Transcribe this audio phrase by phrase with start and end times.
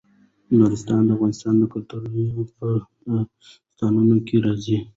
[0.57, 2.01] نورستان د افغان کلتور
[2.57, 2.67] په
[3.07, 4.77] داستانونو کې راځي.